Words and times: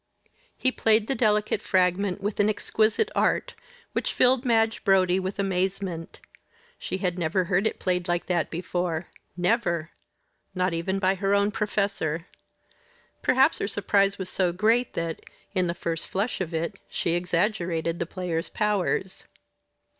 He 0.57 0.71
played 0.71 1.05
the 1.05 1.13
delicate 1.13 1.61
fragment 1.61 2.21
with 2.21 2.39
an 2.39 2.49
exquisite 2.49 3.11
art 3.13 3.53
which 3.91 4.13
filled 4.15 4.45
Madge 4.45 4.83
Brodie 4.83 5.19
with 5.19 5.37
amazement. 5.37 6.21
She 6.79 6.97
had 6.97 7.19
never 7.19 7.43
heard 7.43 7.67
it 7.67 7.77
played 7.77 8.07
like 8.07 8.25
that 8.25 8.49
before 8.49 9.09
never! 9.37 9.91
Not 10.55 10.73
even 10.73 10.97
by 10.97 11.13
her 11.13 11.35
own 11.35 11.51
professor. 11.51 12.25
Perhaps 13.21 13.59
her 13.59 13.67
surprise 13.67 14.17
was 14.17 14.27
so 14.27 14.51
great 14.51 14.93
that, 14.95 15.21
in 15.53 15.67
the 15.67 15.75
first 15.75 16.07
flush 16.07 16.41
of 16.41 16.51
it, 16.51 16.79
she 16.89 17.11
exaggerated 17.11 17.99
the 17.99 18.07
player's 18.07 18.49
powers. 18.49 19.25